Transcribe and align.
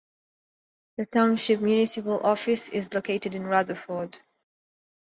The 0.97 1.05
township 1.05 1.59
municipal 1.59 2.25
office 2.25 2.69
is 2.69 2.91
located 2.91 3.35
in 3.35 3.43
Rutherford. 3.45 4.17